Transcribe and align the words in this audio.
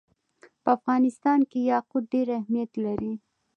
په 0.63 0.69
افغانستان 0.77 1.39
کې 1.49 1.59
یاقوت 1.71 2.03
ډېر 2.13 2.27
اهمیت 2.39 2.71
لري. 2.85 3.13